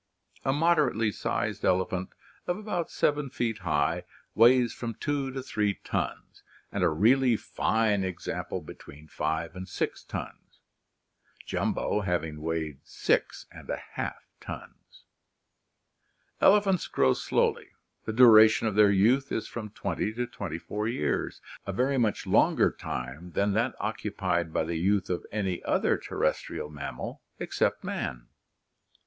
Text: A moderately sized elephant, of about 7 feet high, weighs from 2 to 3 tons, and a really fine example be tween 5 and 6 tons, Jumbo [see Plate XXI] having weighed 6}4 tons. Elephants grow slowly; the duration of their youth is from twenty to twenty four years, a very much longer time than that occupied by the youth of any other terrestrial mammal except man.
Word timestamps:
A 0.43 0.51
moderately 0.51 1.11
sized 1.11 1.63
elephant, 1.63 2.09
of 2.47 2.57
about 2.57 2.89
7 2.89 3.29
feet 3.29 3.59
high, 3.59 4.03
weighs 4.33 4.73
from 4.73 4.95
2 4.95 5.29
to 5.29 5.43
3 5.43 5.75
tons, 5.83 6.41
and 6.71 6.83
a 6.83 6.89
really 6.89 7.37
fine 7.37 8.03
example 8.03 8.61
be 8.61 8.73
tween 8.73 9.07
5 9.07 9.55
and 9.55 9.69
6 9.69 10.03
tons, 10.05 10.59
Jumbo 11.45 11.81
[see 11.81 11.83
Plate 11.83 11.91
XXI] 11.91 12.05
having 12.11 12.41
weighed 12.41 12.79
6}4 12.83 14.13
tons. 14.39 15.03
Elephants 16.41 16.87
grow 16.87 17.13
slowly; 17.13 17.67
the 18.05 18.11
duration 18.11 18.65
of 18.67 18.73
their 18.73 18.89
youth 18.89 19.31
is 19.31 19.47
from 19.47 19.69
twenty 19.69 20.11
to 20.13 20.25
twenty 20.25 20.57
four 20.57 20.87
years, 20.87 21.41
a 21.67 21.71
very 21.71 21.99
much 21.99 22.25
longer 22.25 22.71
time 22.71 23.33
than 23.33 23.53
that 23.53 23.75
occupied 23.79 24.51
by 24.51 24.63
the 24.63 24.77
youth 24.77 25.11
of 25.11 25.23
any 25.31 25.61
other 25.61 25.95
terrestrial 25.95 26.71
mammal 26.71 27.21
except 27.39 27.83
man. 27.83 28.25